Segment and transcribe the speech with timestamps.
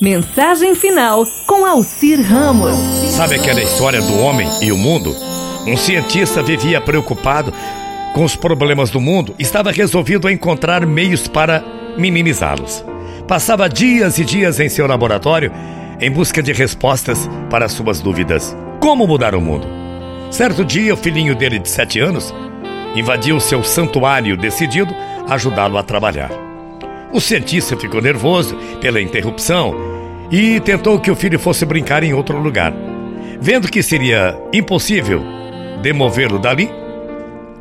[0.00, 2.78] Mensagem final com Alcir Ramos.
[3.10, 5.14] Sabe aquela história do homem e o mundo?
[5.66, 7.52] Um cientista vivia preocupado
[8.12, 11.64] com os problemas do mundo, estava resolvido a encontrar meios para
[11.96, 12.84] minimizá-los.
[13.26, 15.50] Passava dias e dias em seu laboratório
[15.98, 18.56] em busca de respostas para suas dúvidas.
[18.80, 19.66] Como mudar o mundo?
[20.30, 22.34] Certo dia, o filhinho dele de sete anos
[22.94, 24.94] invadiu seu santuário, decidido
[25.28, 26.45] a ajudá-lo a trabalhar.
[27.12, 29.74] O cientista ficou nervoso pela interrupção
[30.30, 32.72] e tentou que o filho fosse brincar em outro lugar.
[33.40, 35.22] Vendo que seria impossível
[35.82, 36.70] demovê-lo dali,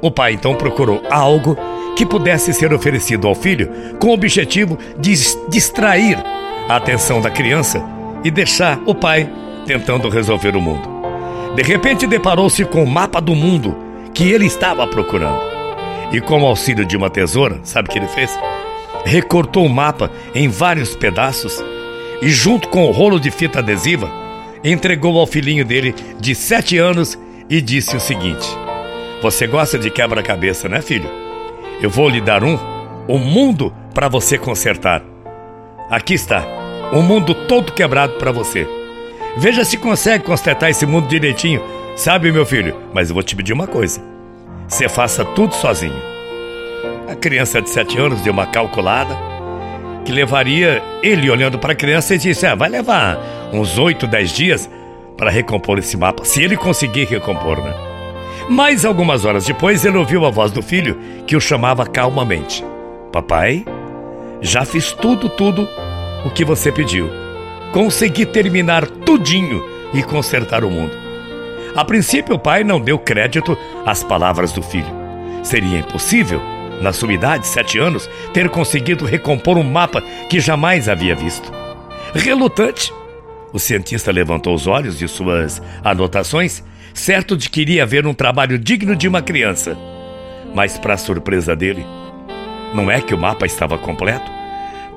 [0.00, 1.56] o pai então procurou algo
[1.96, 5.14] que pudesse ser oferecido ao filho com o objetivo de
[5.48, 6.18] distrair
[6.68, 7.82] a atenção da criança
[8.24, 9.30] e deixar o pai
[9.66, 10.88] tentando resolver o mundo.
[11.54, 13.76] De repente deparou-se com o mapa do mundo
[14.12, 15.40] que ele estava procurando.
[16.12, 18.36] E com o auxílio de uma tesoura, sabe o que ele fez?
[19.04, 21.62] Recortou o mapa em vários pedaços
[22.22, 24.10] e, junto com o rolo de fita adesiva,
[24.62, 27.18] entregou ao filhinho dele de sete anos
[27.48, 28.46] e disse o seguinte:
[29.22, 31.08] Você gosta de quebra-cabeça, né, filho?
[31.80, 32.58] Eu vou lhe dar um,
[33.06, 35.02] o um mundo para você consertar.
[35.90, 36.44] Aqui está,
[36.92, 38.66] o um mundo todo quebrado para você.
[39.36, 41.62] Veja se consegue consertar esse mundo direitinho.
[41.96, 44.00] Sabe, meu filho, mas eu vou te pedir uma coisa.
[44.66, 46.13] Você faça tudo sozinho.
[47.08, 49.14] A criança de sete anos deu uma calculada
[50.04, 53.18] que levaria ele olhando para a criança e disse: ah, vai levar
[53.52, 54.70] uns oito, dez dias
[55.16, 57.74] para recompor esse mapa, se ele conseguir recompor, né?
[58.48, 62.64] Mas algumas horas depois ele ouviu a voz do filho que o chamava calmamente:
[63.12, 63.64] Papai,
[64.40, 65.68] já fiz tudo, tudo
[66.24, 67.10] o que você pediu.
[67.72, 70.92] Consegui terminar tudinho e consertar o mundo.
[71.76, 74.86] A princípio, o pai não deu crédito às palavras do filho.
[75.42, 76.40] Seria impossível,
[76.80, 81.52] na sua idade, sete anos, ter conseguido recompor um mapa que jamais havia visto.
[82.14, 82.92] Relutante,
[83.52, 88.58] o cientista levantou os olhos de suas anotações, certo de que iria ver um trabalho
[88.58, 89.76] digno de uma criança.
[90.54, 91.84] Mas, para surpresa dele,
[92.74, 94.30] não é que o mapa estava completo?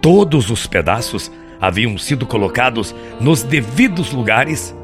[0.00, 4.74] Todos os pedaços haviam sido colocados nos devidos lugares.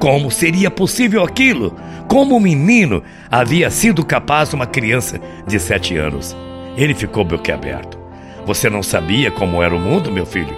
[0.00, 1.76] Como seria possível aquilo?
[2.08, 6.34] Como um menino havia sido capaz uma criança de sete anos?
[6.74, 7.98] Ele ficou boquiaberto.
[8.46, 10.56] Você não sabia como era o mundo, meu filho?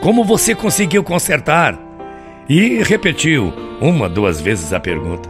[0.00, 1.78] Como você conseguiu consertar?
[2.48, 5.28] E repetiu uma, duas vezes a pergunta.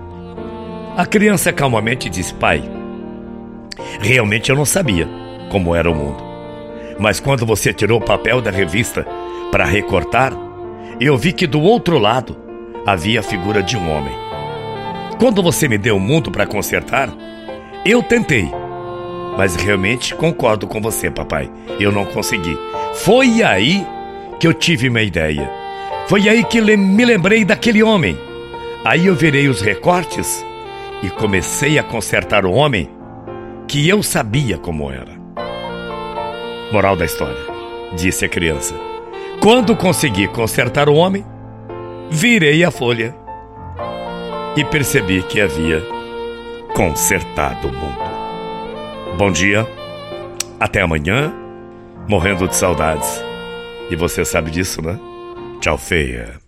[0.96, 2.62] A criança calmamente disse: Pai,
[4.00, 5.08] realmente eu não sabia
[5.50, 6.22] como era o mundo.
[6.96, 9.04] Mas quando você tirou o papel da revista
[9.50, 10.32] para recortar,
[11.00, 12.47] eu vi que do outro lado
[12.92, 14.14] havia a figura de um homem.
[15.18, 17.10] Quando você me deu o mundo para consertar,
[17.84, 18.50] eu tentei.
[19.36, 21.50] Mas realmente concordo com você, papai.
[21.78, 22.56] Eu não consegui.
[22.94, 23.86] Foi aí
[24.40, 25.50] que eu tive uma ideia.
[26.06, 28.16] Foi aí que me lembrei daquele homem.
[28.84, 30.44] Aí eu virei os recortes
[31.02, 32.88] e comecei a consertar o homem
[33.66, 35.18] que eu sabia como era.
[36.72, 37.36] Moral da história,
[37.94, 38.74] disse a criança.
[39.40, 41.24] Quando consegui consertar o homem,
[42.10, 43.14] virei a folha
[44.56, 45.82] e percebi que havia
[46.74, 49.16] consertado o mundo.
[49.16, 49.66] Bom dia,
[50.58, 51.32] até amanhã,
[52.08, 53.22] morrendo de saudades.
[53.90, 54.98] E você sabe disso, né?
[55.60, 56.38] Tchau, feia.